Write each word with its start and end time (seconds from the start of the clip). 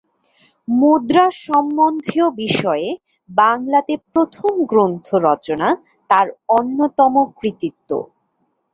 মুদ্রাসম্বন্ধীয় 0.67 2.27
বিষয়ে 2.41 2.87
বাংলাতে 3.29 3.93
প্রথম 4.07 4.53
গ্রন্থ 4.71 5.07
রচনা 5.27 5.67
তার 6.09 6.27
অন্যতম 6.57 7.13
কৃতিত্ব। 7.37 7.89